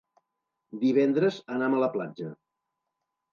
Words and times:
Divendres 0.83 1.37
anam 1.57 1.77
a 1.77 1.83
la 1.85 1.91
platja. 1.97 2.31